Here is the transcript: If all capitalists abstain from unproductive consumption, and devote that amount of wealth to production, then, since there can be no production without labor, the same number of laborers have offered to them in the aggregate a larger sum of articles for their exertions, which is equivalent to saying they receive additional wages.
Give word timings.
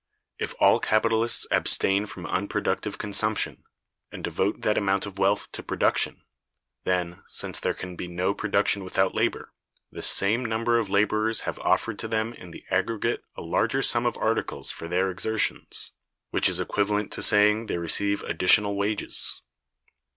If 0.39 0.55
all 0.59 0.79
capitalists 0.79 1.45
abstain 1.51 2.07
from 2.07 2.25
unproductive 2.25 2.97
consumption, 2.97 3.65
and 4.11 4.23
devote 4.23 4.61
that 4.61 4.75
amount 4.75 5.05
of 5.05 5.19
wealth 5.19 5.51
to 5.51 5.61
production, 5.61 6.23
then, 6.85 7.21
since 7.27 7.59
there 7.59 7.75
can 7.75 7.95
be 7.95 8.07
no 8.07 8.33
production 8.33 8.83
without 8.83 9.13
labor, 9.13 9.53
the 9.91 10.01
same 10.01 10.43
number 10.43 10.79
of 10.79 10.89
laborers 10.89 11.41
have 11.41 11.59
offered 11.59 11.99
to 11.99 12.07
them 12.07 12.33
in 12.33 12.49
the 12.49 12.65
aggregate 12.71 13.21
a 13.35 13.43
larger 13.43 13.83
sum 13.83 14.07
of 14.07 14.17
articles 14.17 14.71
for 14.71 14.87
their 14.87 15.11
exertions, 15.11 15.91
which 16.31 16.49
is 16.49 16.59
equivalent 16.59 17.11
to 17.11 17.21
saying 17.21 17.67
they 17.67 17.77
receive 17.77 18.23
additional 18.23 18.75
wages. 18.75 19.43